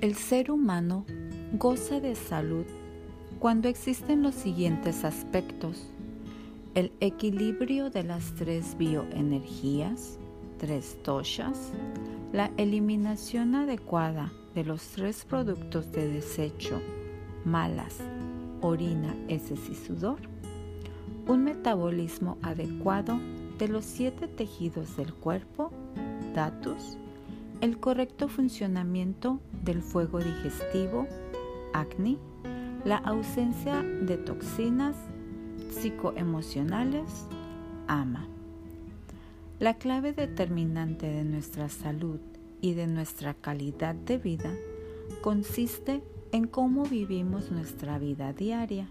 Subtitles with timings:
[0.00, 1.04] El ser humano
[1.54, 2.64] goza de salud
[3.40, 5.90] cuando existen los siguientes aspectos.
[6.76, 10.20] El equilibrio de las tres bioenergías,
[10.56, 11.72] tres doshas,
[12.32, 16.80] la eliminación adecuada de los tres productos de desecho,
[17.44, 17.96] malas,
[18.60, 20.20] orina, heces y sudor,
[21.26, 23.18] un metabolismo adecuado
[23.58, 25.72] de los siete tejidos del cuerpo,
[26.36, 26.96] datus,
[27.60, 31.06] el correcto funcionamiento del fuego digestivo,
[31.72, 32.18] acne,
[32.84, 34.94] la ausencia de toxinas
[35.70, 37.26] psicoemocionales,
[37.88, 38.28] ama.
[39.58, 42.20] La clave determinante de nuestra salud
[42.60, 44.54] y de nuestra calidad de vida
[45.20, 48.88] consiste en cómo vivimos nuestra vida diaria.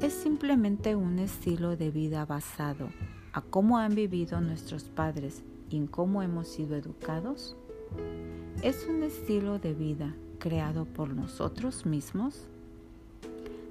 [0.00, 2.88] Es simplemente un estilo de vida basado
[3.32, 5.42] a cómo han vivido nuestros padres
[5.76, 7.56] en cómo hemos sido educados.
[8.62, 12.46] Es un estilo de vida creado por nosotros mismos.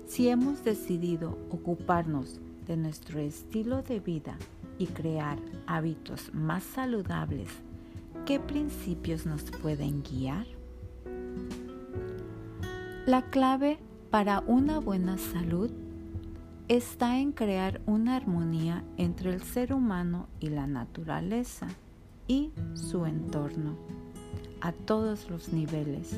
[0.08, 4.38] Si hemos decidido ocuparnos de nuestro estilo de vida
[4.78, 7.50] y crear hábitos más saludables,
[8.26, 10.46] ¿qué principios nos pueden guiar?
[13.06, 15.70] La clave para una buena salud
[16.68, 21.68] está en crear una armonía entre el ser humano y la naturaleza
[22.28, 23.76] y su entorno
[24.62, 26.18] a todos los niveles.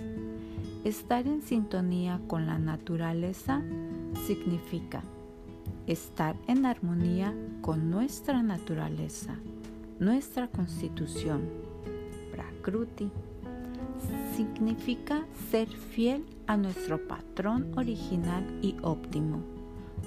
[0.84, 3.62] Estar en sintonía con la naturaleza
[4.28, 5.04] significa
[5.88, 9.36] estar en armonía con nuestra naturaleza,
[10.00, 11.42] nuestra constitución,
[12.32, 13.10] Prakruti
[14.36, 19.40] significa ser fiel a nuestro patrón original y óptimo,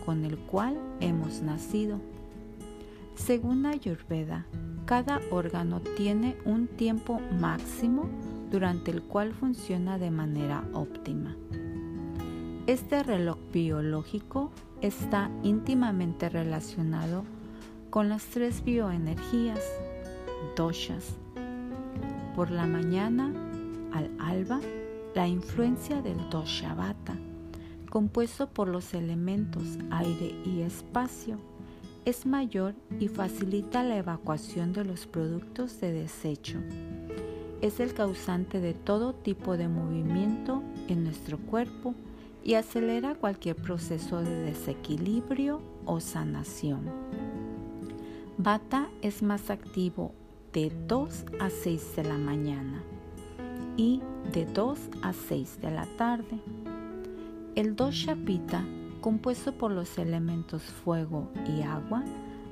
[0.05, 2.01] con el cual hemos nacido.
[3.19, 4.47] Según Ayurveda,
[4.87, 8.09] cada órgano tiene un tiempo máximo
[8.51, 11.37] durante el cual funciona de manera óptima.
[12.67, 14.51] Este reloj biológico
[14.81, 17.25] está íntimamente relacionado
[17.91, 19.63] con las tres bioenergías,
[20.57, 21.17] doshas.
[22.35, 23.31] Por la mañana,
[23.93, 24.61] al alba
[25.15, 27.15] la influencia del dosha vata,
[27.91, 31.39] compuesto por los elementos aire y espacio,
[32.09, 36.59] es mayor y facilita la evacuación de los productos de desecho.
[37.61, 41.95] Es el causante de todo tipo de movimiento en nuestro cuerpo
[42.43, 46.81] y acelera cualquier proceso de desequilibrio o sanación.
[48.39, 50.15] Vata es más activo
[50.55, 52.83] de 2 a 6 de la mañana
[53.77, 54.01] y
[54.33, 56.41] de 2 a 6 de la tarde.
[57.55, 58.65] El dosha pita,
[59.01, 62.05] compuesto por los elementos fuego y agua,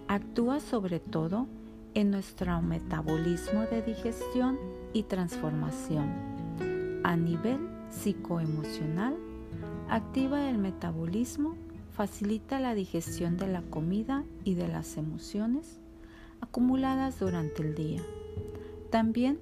[0.08, 1.46] actúa sobre todo
[1.94, 4.58] en nuestro metabolismo de digestión
[4.92, 6.10] y transformación.
[7.04, 7.58] A nivel
[7.90, 9.16] psicoemocional,
[9.88, 11.54] activa el metabolismo,
[11.92, 15.78] facilita la digestión de la comida y de las emociones
[16.40, 18.02] acumuladas durante el día.
[18.90, 19.38] También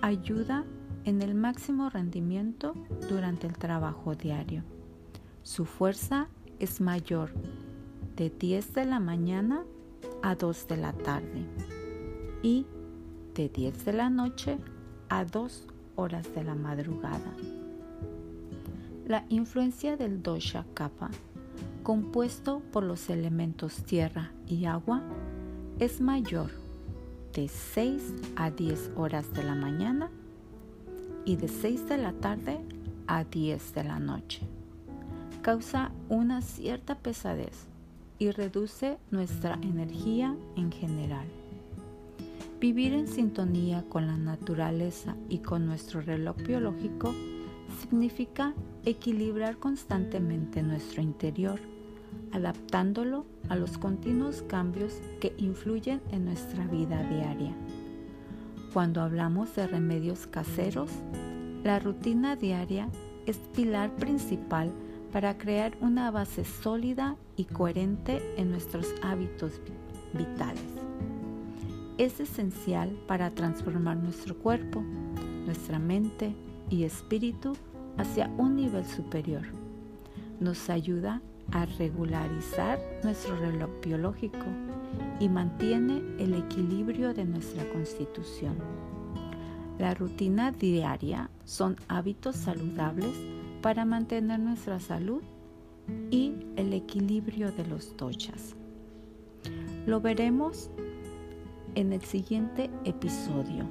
[0.00, 0.64] ayuda
[1.04, 2.74] en el máximo rendimiento
[3.08, 4.62] durante el trabajo diario.
[5.42, 6.28] Su fuerza
[6.58, 7.30] es mayor
[8.16, 9.64] de 10 de la mañana
[10.22, 11.44] a 2 de la tarde
[12.42, 12.66] y
[13.34, 14.58] de 10 de la noche
[15.08, 15.66] a 2
[15.96, 17.34] horas de la madrugada.
[19.06, 21.10] La influencia del dosha kapha,
[21.82, 25.02] compuesto por los elementos tierra y agua,
[25.78, 26.50] es mayor
[27.34, 30.10] de 6 a 10 horas de la mañana
[31.24, 32.58] y de 6 de la tarde
[33.06, 34.55] a 10 de la noche.
[35.46, 37.68] Causa una cierta pesadez
[38.18, 41.28] y reduce nuestra energía en general.
[42.58, 47.14] Vivir en sintonía con la naturaleza y con nuestro reloj biológico
[47.80, 51.60] significa equilibrar constantemente nuestro interior,
[52.32, 57.54] adaptándolo a los continuos cambios que influyen en nuestra vida diaria.
[58.72, 60.90] Cuando hablamos de remedios caseros,
[61.62, 62.88] la rutina diaria
[63.26, 64.72] es pilar principal
[65.12, 69.60] para crear una base sólida y coherente en nuestros hábitos
[70.12, 70.62] vitales.
[71.98, 74.82] Es esencial para transformar nuestro cuerpo,
[75.46, 76.34] nuestra mente
[76.68, 77.54] y espíritu
[77.96, 79.42] hacia un nivel superior.
[80.40, 81.22] Nos ayuda
[81.52, 84.46] a regularizar nuestro reloj biológico
[85.20, 88.56] y mantiene el equilibrio de nuestra constitución.
[89.78, 93.14] La rutina diaria son hábitos saludables
[93.66, 95.24] para mantener nuestra salud
[96.12, 98.54] y el equilibrio de los tochas.
[99.86, 100.70] Lo veremos
[101.74, 103.64] en el siguiente episodio.